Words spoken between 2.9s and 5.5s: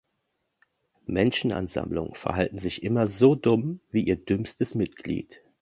so dumm wie ihr dümmstes Mitglied.